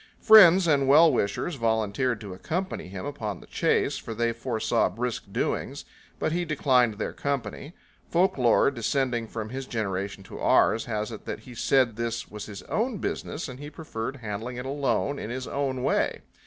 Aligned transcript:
Friends 0.19 0.65
and 0.65 0.87
well 0.87 1.13
wishers 1.13 1.57
volunteered 1.57 2.19
to 2.21 2.33
accompany 2.33 2.87
him 2.87 3.05
upon 3.05 3.39
the 3.39 3.45
chase, 3.45 3.99
for 3.99 4.15
they 4.15 4.33
foresaw 4.33 4.89
brisk 4.89 5.31
doings. 5.31 5.85
But 6.17 6.31
he 6.31 6.43
declined 6.43 6.95
their 6.95 7.13
company. 7.13 7.75
Folklore, 8.09 8.71
descending 8.71 9.27
from 9.27 9.49
his 9.49 9.67
generation 9.67 10.23
to 10.23 10.39
ours, 10.39 10.85
has 10.85 11.11
it 11.11 11.25
that 11.25 11.41
he 11.41 11.53
said 11.53 11.97
this 11.97 12.27
was 12.31 12.47
his 12.47 12.63
own 12.63 12.97
business 12.97 13.47
and 13.47 13.59
he 13.59 13.69
preferred 13.69 14.15
handling 14.15 14.57
it 14.57 14.65
alone 14.65 15.19
in 15.19 15.29
his 15.29 15.47
own 15.47 15.83
way. 15.83 16.21